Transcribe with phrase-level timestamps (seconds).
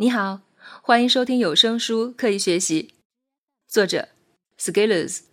[0.00, 0.40] 你好，
[0.82, 2.84] 欢迎收听有声书《刻意学习》，
[3.68, 4.08] 作者
[4.56, 5.24] Skillers。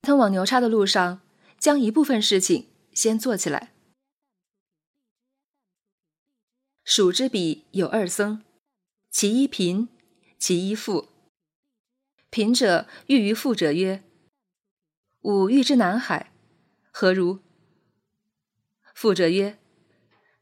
[0.00, 1.20] 通往牛叉的路上，
[1.58, 3.72] 将一部分事情先做起来。
[6.84, 8.44] 蜀之比有二僧，
[9.10, 9.88] 其一贫，
[10.38, 11.08] 其一富。
[12.30, 14.04] 贫者欲于富者曰
[15.22, 16.32] ：“吾欲之南海，
[16.92, 17.40] 何如？”
[18.94, 19.58] 富者曰：“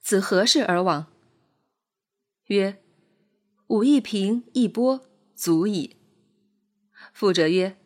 [0.02, 1.10] 子何事而往？”
[2.48, 2.82] 曰：
[3.70, 5.00] 吾一平一波，
[5.36, 5.94] 足矣。
[7.12, 7.76] 富者曰：“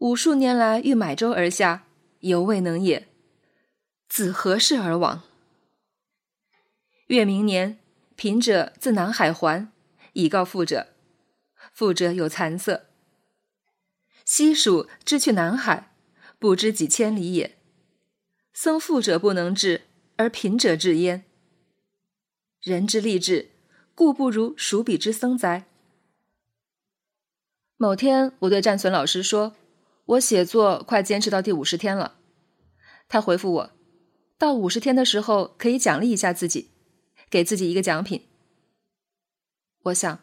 [0.00, 1.86] 吾数年来欲买舟而下，
[2.20, 3.08] 犹未能也。
[4.08, 5.22] 子何事而往？”
[7.08, 7.78] 月明年，
[8.16, 9.70] 贫者自南海还，
[10.14, 10.88] 以告富者。
[11.74, 12.86] 富者有惭色。
[14.24, 15.94] 西蜀之去南海，
[16.38, 17.58] 不知几千里也。
[18.54, 19.82] 僧富者不能至，
[20.16, 21.24] 而贫者至焉。
[22.62, 23.51] 人之立志。
[23.94, 25.66] 故不如数比之僧哉？
[27.76, 29.54] 某天，我对战损老师说
[30.06, 32.16] ：“我写作快坚持到第五十天了。”
[33.08, 33.70] 他回复我
[34.38, 36.70] ：“到五十天的时候，可以奖励一下自己，
[37.28, 38.26] 给自己一个奖品。”
[39.84, 40.20] 我想，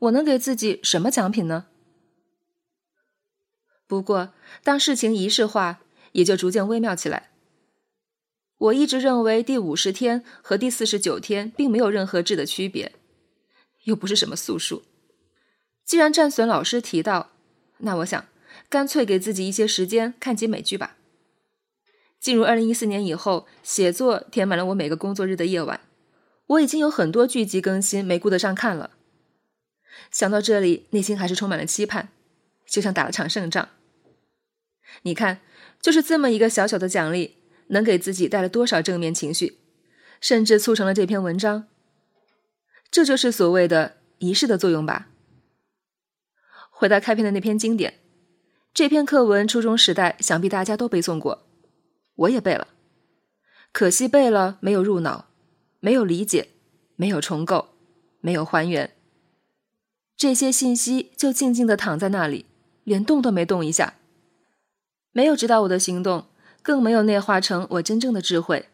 [0.00, 1.66] 我能给自己什么奖品呢？
[3.86, 5.80] 不过，当事情仪式化，
[6.12, 7.30] 也就逐渐微妙起来。
[8.58, 12.92] 我一直认为第五十天和第四十九天并没有任何质的区别。
[13.84, 14.82] 又不是什么素数。
[15.84, 17.30] 既然战损老师提到，
[17.78, 18.26] 那我想
[18.68, 20.96] 干脆给自己一些时间看集美剧吧。
[22.20, 25.80] 进入二零一四年以后，写作填满了我每个工作日的夜晚。
[26.48, 28.90] 我已经有很多剧集更新没顾得上看了。
[30.10, 32.08] 想到这里，内心还是充满了期盼，
[32.66, 33.68] 就像打了场胜仗。
[35.02, 35.40] 你看，
[35.80, 37.36] 就是这么一个小小的奖励，
[37.68, 39.58] 能给自己带来多少正面情绪，
[40.20, 41.66] 甚至促成了这篇文章。
[42.90, 45.08] 这就是所谓的仪式的作用吧。
[46.70, 48.00] 回到开篇的那篇经典，
[48.72, 51.46] 这篇课文初中时代想必大家都背诵过，
[52.14, 52.68] 我也背了，
[53.72, 55.26] 可惜背了没有入脑，
[55.80, 56.48] 没有理解，
[56.96, 57.70] 没有重构，
[58.20, 58.94] 没有还原，
[60.16, 62.46] 这些信息就静静的躺在那里，
[62.84, 63.94] 连动都没动一下，
[65.12, 66.26] 没有指导我的行动，
[66.68, 68.68] 更没有内化成我真正的智慧，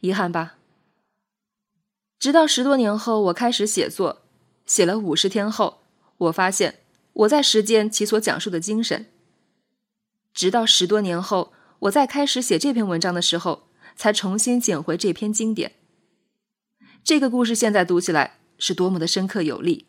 [0.00, 0.56] 遗憾吧。
[2.18, 4.22] 直到十多年后，我开始写作，
[4.64, 5.82] 写了五十天后，
[6.16, 6.80] 我发现
[7.12, 9.04] 我在实践其所讲述的精神。
[10.32, 15.72] 直到十多年后，我在开始写这篇文章的时候，才重新捡回这篇经典。
[17.02, 19.86] 这个故事现在读起来是多么的深刻有力。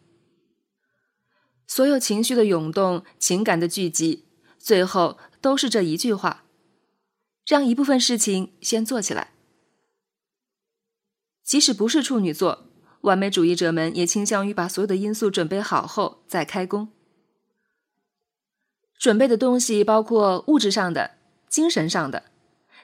[1.66, 4.25] 所有情绪的涌动，情感的聚集，
[4.59, 6.44] 最后都是这一句话：
[7.45, 9.31] 让一部分事情先做起来。
[11.44, 12.67] 即使不是处女座，
[13.01, 16.89] 完美主义者们也倾向于把所有的因素准备好后再开工。
[18.97, 21.11] 准备的东西包括物质上的、
[21.47, 22.23] 精神上的，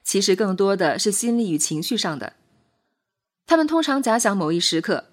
[0.03, 2.33] 其实更多的是心理与情绪上的。
[3.47, 5.05] 他们通常假想某一时刻，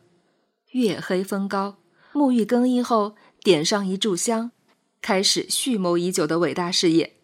[0.72, 1.78] 月黑风高，
[2.12, 4.52] 沐浴更衣后，点上一炷香，
[5.00, 7.17] 开始蓄谋已久的伟大事业。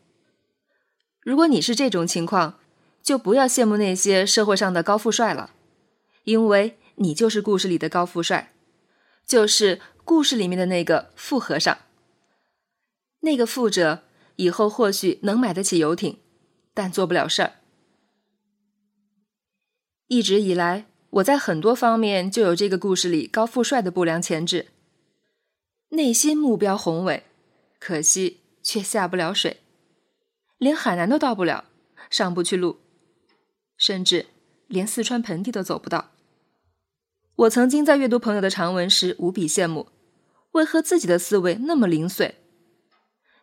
[1.24, 2.60] 如果你是这种情况，
[3.02, 5.50] 就不要羡慕那些社会上的高富帅了。
[6.24, 8.54] 因为你就是故事里的高富帅，
[9.26, 11.76] 就是故事里面的那个富和尚。
[13.20, 14.02] 那个富者
[14.36, 16.18] 以后或许能买得起游艇，
[16.72, 17.52] 但做不了事儿。
[20.08, 24.68] 一直以来，我在很多方面就有这个故事里高富帅的不良潜质，
[25.90, 27.24] 内心目标宏伟，
[27.78, 29.62] 可惜却下不了水，
[30.64, 31.66] 连海南都到不了，
[32.08, 32.78] 上不去路，
[33.76, 34.24] 甚至
[34.66, 36.12] 连四川盆地都走不到。
[37.36, 39.88] 我曾经在阅读朋友的长文时无比羡慕，
[40.52, 42.36] 为何自己的思维那么零碎？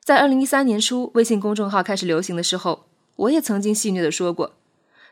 [0.04, 2.88] 在二零一三年初，微信公众号开始流行的时候，
[3.18, 4.56] 我也曾经戏谑的说过，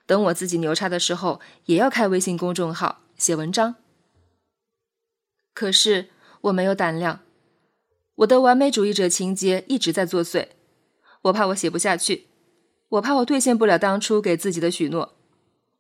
[0.07, 3.75] 等我自己牛叉的时候，也要开微信公众号写文章。
[5.53, 6.09] 可是
[6.41, 7.19] 我没有胆量，
[8.15, 10.47] 我的完美主义者情节一直在作祟，
[11.23, 12.27] 我怕我写不下去，
[12.89, 15.15] 我怕我兑现不了当初给自己的许诺，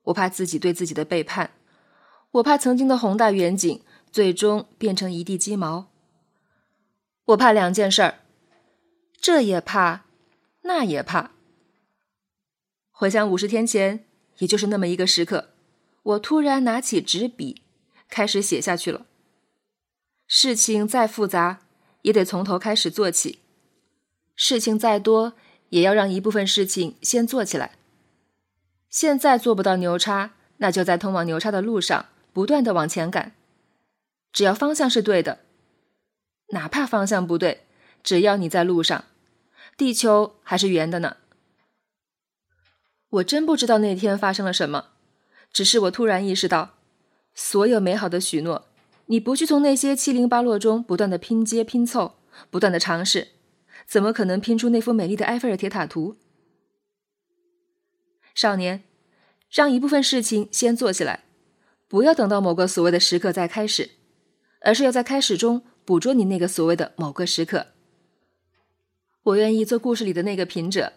[0.03, 1.51] 我怕自己对自己的背叛。
[2.31, 3.81] 我怕曾经的宏大远景
[4.11, 5.87] 最终变成一地鸡毛。
[7.25, 8.19] 我怕两件事儿，
[9.19, 10.05] 这也怕，
[10.61, 11.31] 那也怕。
[12.91, 14.05] 回想五十天前，
[14.39, 15.49] 也就是那么一个时刻，
[16.03, 17.61] 我突然拿起纸笔，
[18.09, 19.05] 开始写下去了。
[20.27, 21.61] 事情再复杂，
[22.01, 23.39] 也得从头开始做起；
[24.41, 25.33] 事情再多，
[25.67, 27.73] 也要让一部分事情先做起来。
[28.89, 32.05] 现在做不到牛叉，那就在通往牛叉的路上。
[32.31, 33.33] 不断的往前赶，
[34.31, 35.39] 只要方向是对的，
[36.49, 37.65] 哪怕方向不对，
[38.01, 39.03] 只要你在路上，
[39.75, 41.17] 地球还是圆的呢。
[43.09, 44.89] 我真不知道那天发生了什么，
[45.51, 46.75] 只是我突然意识到，
[47.33, 48.67] 所有美好的许诺，
[49.07, 52.13] 你不去从那些七零八落中不断的拼接拼凑，
[52.51, 53.29] 不断的尝试，
[53.89, 56.15] 怎么可能拼出那幅美丽的埃菲尔铁塔图？
[58.35, 58.83] 少年，
[59.49, 61.23] 让一部分事情先做起来，
[61.87, 63.89] 不要等到某个所谓的时刻再开始，
[64.61, 67.69] 而是要在开始中捕捉你那个所谓的某个时刻。
[69.23, 70.93] 我愿意做故事里的那个品者，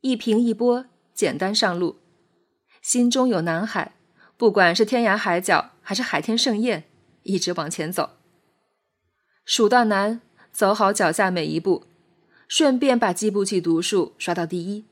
[0.00, 1.98] 一平一波，简单上路，
[2.80, 3.94] 心中有南海，
[4.38, 6.84] 不管是天涯海角还是海天盛宴，
[7.24, 8.12] 一直往前走，
[9.44, 11.84] 蜀道难，走好脚下每一步，
[12.50, 14.84] 顺便把计步器读数刷到第一。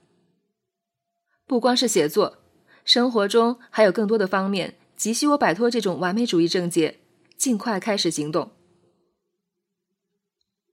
[1.45, 2.39] 不光是写作，
[2.85, 7.01] 生活中还有更多的方面急需我摆脱这种完美主义症结，
[7.37, 8.53] 尽快开始行动。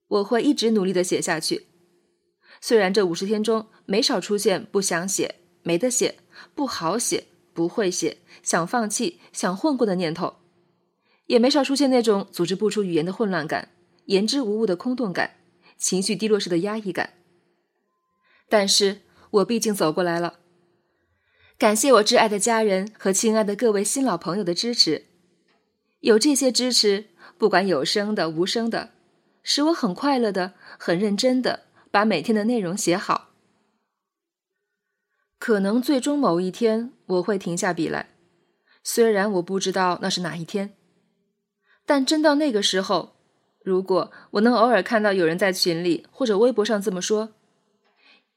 [0.06, 1.66] 我会一直努力的写下去，
[2.60, 5.34] 虽然这五十天中没少出现不想写、
[5.64, 6.14] 没得写、
[6.54, 10.36] 不好写、不会写、想放弃、想混过的念头，
[11.26, 13.70] 也没少出现那种组织不出语言的混乱感、
[14.04, 15.34] 言之无物的空洞感、
[15.76, 17.14] 情绪低落时的压抑感。
[18.48, 20.40] 但是我毕竟走过来了。
[21.58, 25.06] 感谢我挚爱的家人和亲爱的各位新老朋友的支持，
[26.00, 27.06] 有这些支持，
[27.38, 28.90] 不管有声的、无声的，
[29.42, 33.30] 使我很快乐的、很认真的把每天的内容写好。
[35.38, 38.10] 可能最终某一天我会停下笔来，
[38.82, 40.76] 虽然我不知道那是哪一天，
[41.84, 43.15] 但真到那个时候，
[43.66, 47.30] 如果我能偶尔看到有人在群里或者微博上这么说，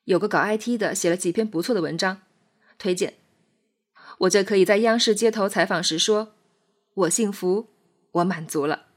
[0.05, 2.23] 有个搞 IT 的写了几篇不错的文章。
[2.79, 3.13] 推荐，
[4.21, 6.33] 我就可以在央视街头采访时说
[6.95, 7.67] ：“我幸福，
[8.13, 8.87] 我满足了。”